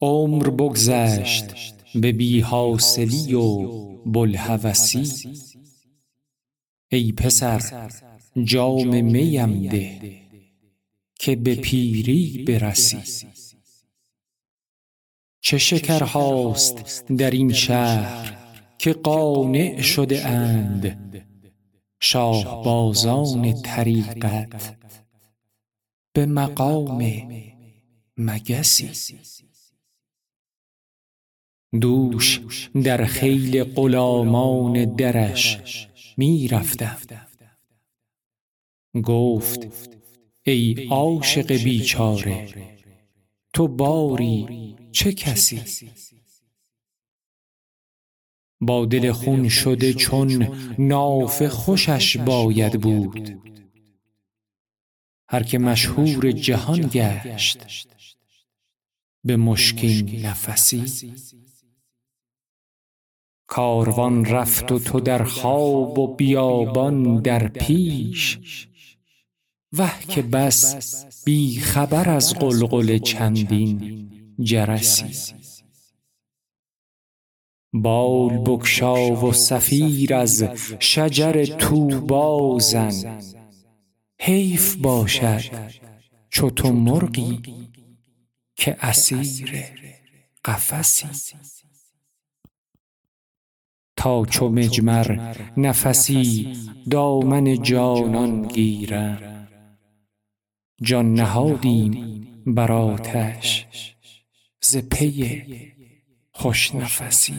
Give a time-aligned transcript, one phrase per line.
[0.00, 1.44] عمر بگذشت
[1.94, 3.68] به بی حاصلی و
[4.04, 5.28] بوالهوسی
[6.88, 7.90] ای پسر
[8.44, 10.20] جام میم ده
[11.14, 13.26] که به پیری برسی.
[15.40, 18.36] چه شکرهاست در این شهر
[18.78, 20.96] که قانع شده اند
[22.00, 24.76] شاهبازان طریقت
[26.12, 27.22] به مقام
[28.16, 28.90] مگسی.
[31.78, 32.40] دوش
[32.84, 35.58] در خیل غلامان درش
[36.16, 36.96] می رفتم
[39.04, 39.68] گفت
[40.42, 42.48] ای عاشق بیچاره
[43.52, 45.62] تو باری چه کسی؟
[48.60, 53.38] با دل خون شده چون نافه خوشش باید بود.
[55.28, 57.86] هر که مشهور جهان گشت
[59.24, 61.12] به مشکین نفسی.
[63.46, 68.38] کاروان رفت و تو در خواب و بیابان در پیش.
[69.72, 75.34] وه که بس بی خبر از غلغل چندین جرسی.
[77.72, 80.44] بال بگشا و صفیر از
[80.78, 83.20] شجر طوبی زن.
[84.18, 85.70] حیف باشد
[86.30, 87.42] چو تو مرغی
[88.56, 89.64] که اسیر
[90.44, 91.06] قفسی.
[93.96, 96.56] تا چو مجمر نفسی
[96.90, 99.48] دامن جانان گیرم.
[100.82, 103.66] جان نهادیم بر آتش
[104.60, 105.44] ز پی
[106.32, 107.34] خوش نفسی.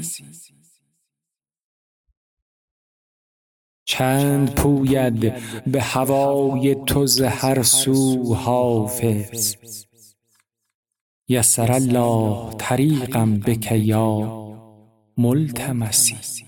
[3.86, 5.34] چند پوید
[5.72, 9.56] به هوای تو ز هر سو حافظ.
[11.28, 14.48] یسر الله طریقا بک یا
[15.18, 16.47] ملتمسی.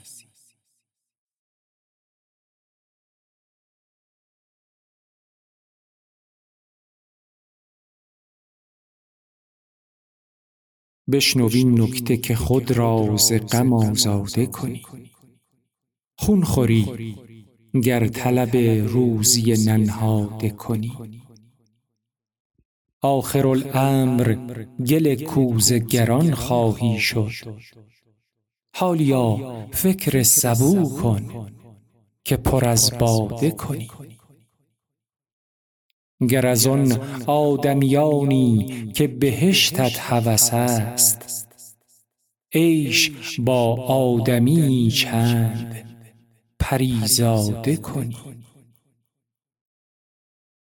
[11.11, 14.81] بشنو این نکته که خود را ز غم آزاده کنی.
[16.17, 17.15] خون خوری.
[17.83, 18.55] گر طلب
[18.87, 20.91] روزی ننهاده کنی.
[23.01, 24.37] آخرالامر
[24.87, 27.31] گل کوزه گران خواهی شد.
[28.75, 31.51] حالیا فکر سبو کن
[32.23, 33.87] که پر از باده کنی.
[36.27, 36.91] گر از آن
[37.27, 41.47] آدمیانی که بهشتت هوس است.
[42.53, 45.75] عیش با آدمیی چند
[46.59, 48.17] پری زاده کنی.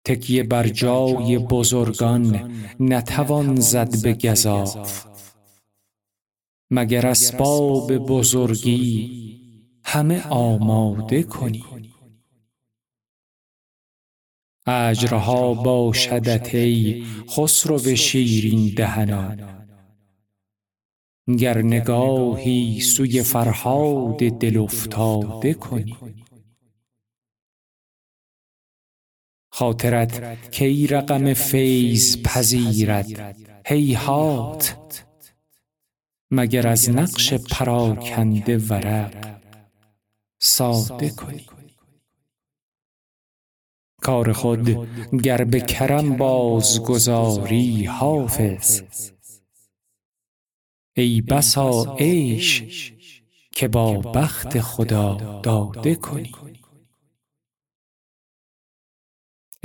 [0.05, 5.07] تکیه بر جای بزرگان نتوان زد به گزاف.
[6.71, 9.11] مگر اسباب بزرگی
[9.85, 11.65] همه آماده کنی؟
[14.69, 19.59] اجرها باشدت ای خسرو شیرین دهنان
[21.39, 25.97] گر نگاهی سوی فرهاد دل افتاده کنی.
[29.51, 33.37] خاطرت کی رقم فیض پذیرد
[33.67, 34.77] هیهات.
[36.31, 39.41] مگر از نقش پراکنده ورق
[40.39, 41.47] ساده کنی.
[44.03, 44.69] کار خود
[45.23, 48.83] گر به کرم بازگذاری حافظ.
[50.97, 52.93] ای بسا عیش
[53.53, 56.33] که با بخت خدا داده کنی.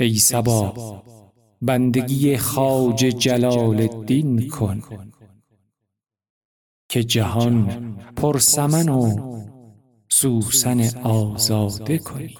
[0.00, 1.02] ای صبا
[1.62, 4.82] بندگی خواجه جلال الدین کن
[6.88, 9.34] که جهان پر سمن و
[10.08, 12.34] سوسن آزاده کنی.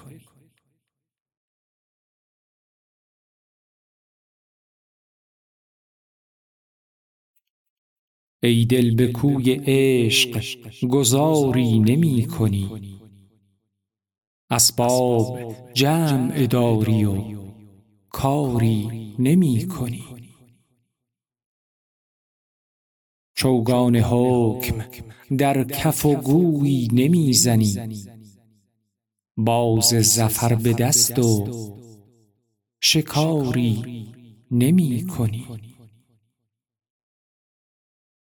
[8.45, 10.43] ای دل به کوی عشق
[10.87, 12.69] گذاری نمی کنی.
[14.49, 17.23] اسباب جمع داری و
[18.09, 20.03] کاری نمی کنی.
[23.33, 24.85] چوگان حکم
[25.37, 27.75] در کف و گوی نمی زنی.
[29.37, 31.47] باز ظفر به دست و
[32.81, 34.05] شکاری
[34.51, 35.45] نمی کنی.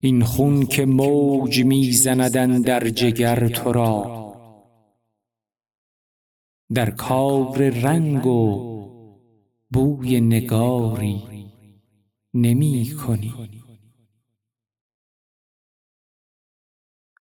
[0.04, 4.22] این خون که موج می زند اندر جگر تو را.
[6.74, 8.72] در کار رنگ و
[9.70, 11.22] بوی نگاری
[12.34, 13.34] نمی کنی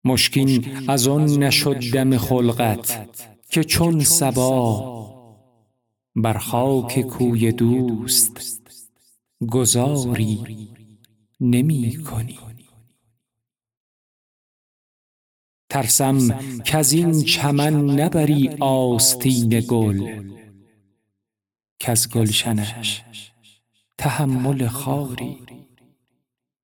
[0.03, 3.17] مشکین از آن نشد دم خلقت
[3.49, 4.93] که چون صبا
[6.15, 8.61] بر خاک کوی دوست
[9.49, 10.39] گذاری
[11.39, 12.39] نمی کنی
[15.73, 20.23] ترسم کز این چمن نبری آستین گل.
[21.79, 23.03] کز گلشنش
[23.97, 25.37] تحمل خاری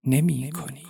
[0.03, 0.83] نمی کنی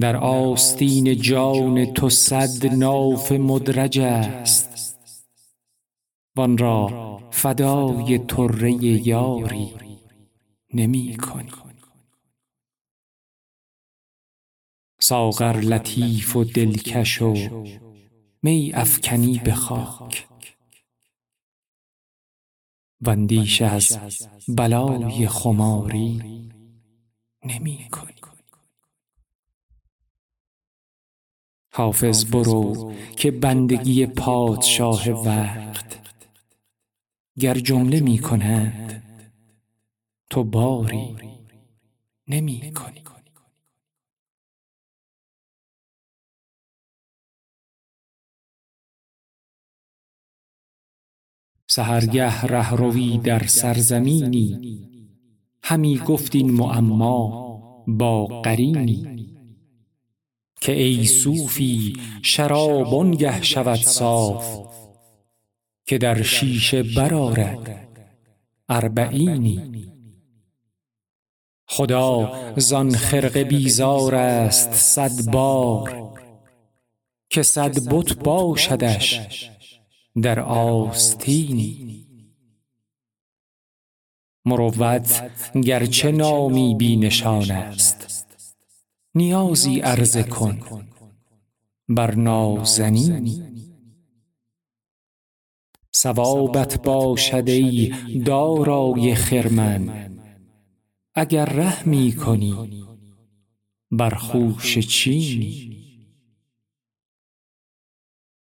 [0.00, 4.98] در آستین جان تو صد ناف مدرج است.
[6.36, 8.72] وان را فدای طره
[9.08, 9.74] یاری
[10.74, 11.69] نمی کنی
[15.02, 17.64] ساغر لطیف و دلکش و
[18.42, 20.28] می افکنی به خاک.
[23.00, 23.98] واندیشه از
[24.48, 26.22] بلای خماری
[27.44, 28.12] نمی کنی.
[31.72, 36.00] حافظ برو که بندگی پادشاه وقت
[37.38, 39.02] گر جمله می کنند
[40.30, 41.16] تو باری
[42.28, 43.00] نمی کنی.
[51.72, 54.78] سحرگه رهروی در سرزمینی.
[55.62, 59.26] همی گفت این معما با قرینی.
[60.60, 64.58] که ای صوفی شراب آنگه شود صاف
[65.86, 67.88] که در شیشه برآرد
[68.68, 69.90] اربعینی.
[71.66, 76.12] خدا زان خرقه بیزار است صد بار
[77.30, 79.20] که صد بت باشدش
[80.22, 82.06] در آستینی.
[84.44, 85.30] مروت
[85.64, 88.26] گرچه نامی بی نشان است
[89.14, 90.86] نیازی عرضه کن
[91.88, 93.42] بر نازنینی
[95.96, 97.92] ثوابت باشد ای
[98.26, 100.10] دارای خرمن
[101.14, 102.84] اگر رحمی کنی
[103.90, 105.89] بر خوشه چینی.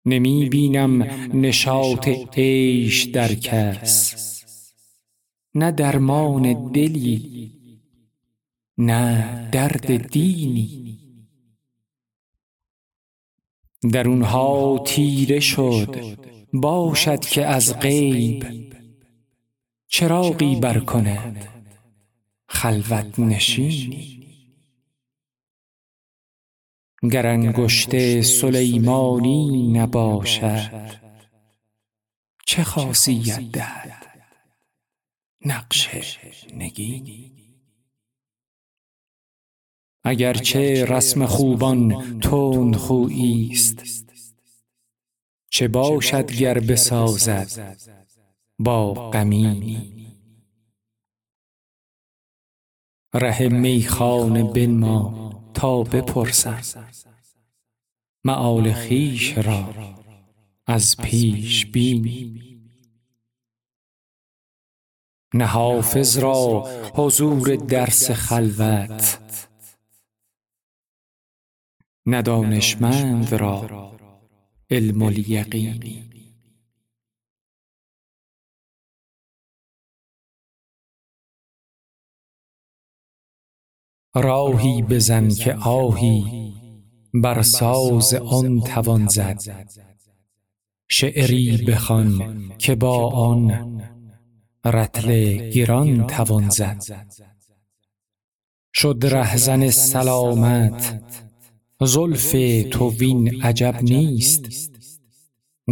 [0.06, 1.04] نمی بینم
[1.34, 2.08] نشاط
[2.38, 4.16] عیش در کس.
[5.56, 7.52] نه درمان دلی
[8.78, 11.00] نه درد دینی.
[13.94, 16.18] درونها تیره شد.
[16.54, 18.46] باشد که از غیب
[19.88, 21.48] چراغی بر کند
[22.48, 24.23] خلوت نشینی.
[27.12, 30.90] گر انگشت سلیمانی نباشد
[32.46, 34.04] چه خاصیت دهد؟
[35.46, 35.90] نقش
[36.54, 37.34] نگینی
[40.04, 44.04] اگرچه رسم خوبان تندخویی است
[45.50, 47.78] چه باشد گر بسازد
[48.60, 50.08] با غمینی
[53.14, 55.23] ره میخانه بنما
[55.54, 56.62] تا بپرسم
[58.26, 59.74] معال خویش را
[60.68, 62.44] از پیش بینی
[65.34, 69.20] نه حافظ را حضور درس خلوت.
[72.06, 72.22] نه
[73.34, 73.92] را
[74.70, 76.13] علم الیقینی
[84.16, 86.54] راهی بزن که آهی
[87.14, 89.42] بر ساز آن توان زد.
[90.90, 93.82] شعری بخوان که با آن
[94.66, 96.84] رطل گران توان زد.
[98.74, 101.04] شد رهزن سلامت.
[101.82, 102.32] زلف
[102.72, 104.46] تو وین عجب نیست.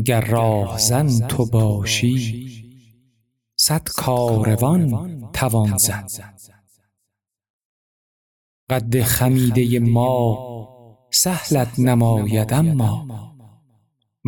[0.05, 2.51] گر راهزن تو باشی
[3.55, 6.10] صد کاروان توان زد.
[8.72, 10.38] قد خمیده ما
[11.10, 13.08] سهلت نماید اما.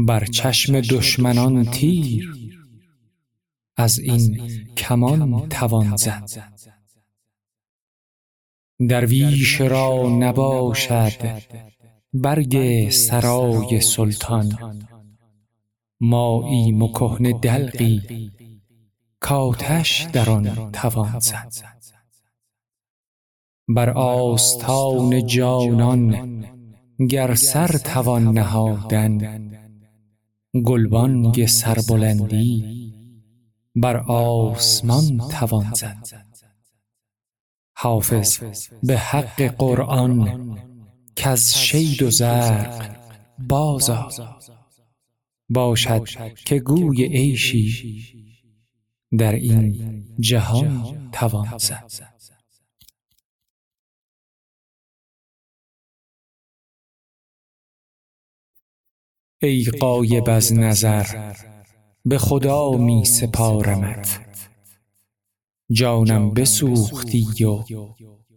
[0.07, 2.33] بر چشم دشمنان تیر
[3.77, 4.41] از این
[4.77, 6.29] کمان توان زد.
[8.89, 11.41] درویش را نباشد
[12.13, 14.79] برگ سرای سلطان.
[15.99, 18.31] ماییم و کهنه دلقی
[19.19, 21.53] کآتش در آن توان زد.
[23.67, 26.43] بر آستان جانان
[27.09, 29.39] گر سر توان نهادن
[30.65, 32.83] گلبانگ سربلندی
[33.75, 36.07] بر آسمان توان زد.
[37.75, 38.39] حافظ
[38.83, 40.59] به حق قرآن
[41.15, 42.95] کز شید و زرق
[43.49, 44.09] بازا
[45.49, 46.03] باشد
[46.45, 48.03] که گوی عیشی
[49.19, 52.12] در این جهان توان زد.
[59.43, 61.33] ای غایب از نظر
[62.05, 64.19] به خدا می سپارمت.
[65.71, 67.63] جانم بسوختی و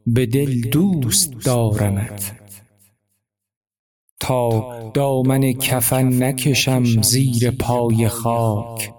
[0.06, 2.40] به دل دوست دارمت.
[4.20, 8.92] تا دامن کفن نکشم زیر پای خاک.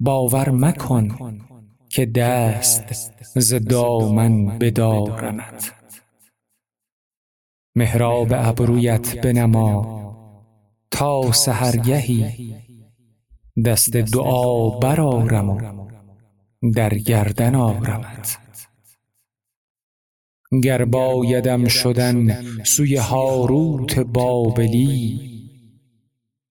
[0.00, 1.38] باور مکن
[1.88, 5.72] که دست ز دامن بدارمت.
[7.76, 10.01] محراب ابرویت بنما
[11.02, 12.54] تا سحرگهی.
[13.66, 15.60] دست دعا برآرم و
[16.74, 18.38] در گردن آرمت.
[20.62, 25.20] گر بایدم شدن سوی هاروت بابلی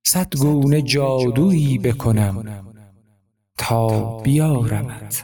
[0.06, 2.64] صد گونه جادویی بکنم
[3.58, 5.24] تا بیارمت.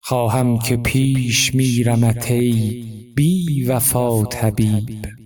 [0.00, 2.84] خواهم که پیش میرمت ای
[3.16, 5.19] بی وفا طبیب.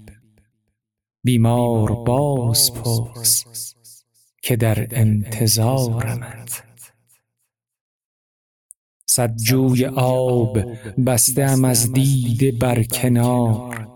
[1.25, 3.45] بیمار باز پرس
[4.43, 6.63] که در انتظارمت
[9.07, 10.59] صد جوی آب
[11.07, 13.89] بسته ام از دیده بر کنار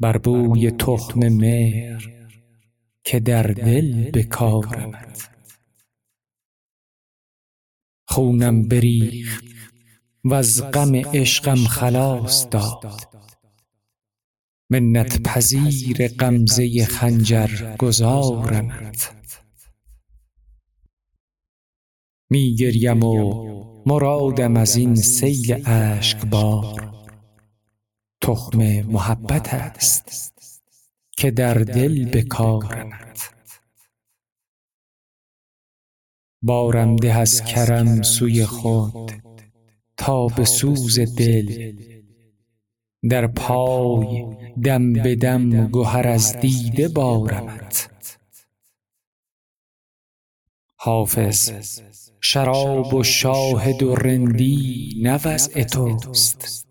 [0.00, 2.10] بر بوی تخم مهر
[3.04, 5.30] که در دل بکارمت
[8.08, 9.44] خونم بریخت
[10.24, 13.00] وز غم عشقم خلاص داد.
[14.70, 19.14] منت پذیر غمزه خنجر گذارمت.
[22.30, 26.94] می گریم و مرادم از این سیل اشکبار.
[28.22, 30.32] تخم محبت است
[31.16, 33.34] که در دل بکارمت.
[36.42, 39.12] بارم ده از کرم سوی خود
[39.96, 41.72] تا به سوز دل
[43.08, 44.24] در پای
[44.64, 47.90] دم به دم گهر از دیده بارمت.
[50.76, 51.52] حافظ
[52.20, 56.66] شراب و شاهد و رندی نه وضع توست.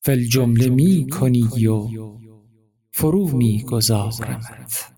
[0.00, 1.88] فی الجمله می کنی و
[2.90, 4.91] فرو می گذارمت.